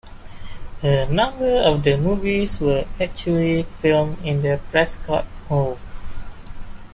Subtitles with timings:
[0.81, 5.77] A number of the movies were actually filmed in the Prescott home.